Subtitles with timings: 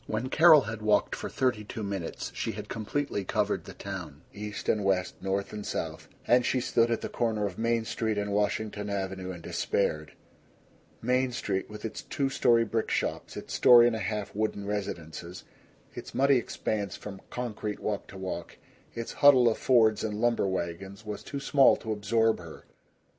[0.07, 4.23] II When Carol had walked for thirty two minutes she had completely covered the town,
[4.33, 8.17] east and west, north and south; and she stood at the corner of Main Street
[8.17, 10.13] and Washington Avenue and despaired.
[11.03, 15.43] Main Street with its two story brick shops, its story and a half wooden residences,
[15.93, 18.57] its muddy expanse from concrete walk to walk,
[18.95, 22.65] its huddle of Fords and lumber wagons, was too small to absorb her.